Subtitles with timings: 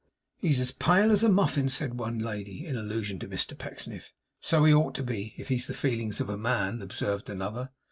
[0.39, 4.11] 'He's as pale as a muffin,' said one lady, in allusion to Mr Pecksniff.
[4.39, 7.69] 'So he ought to be, if he's the feelings of a man,' observed another.